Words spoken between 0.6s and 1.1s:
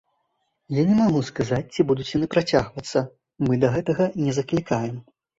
Я не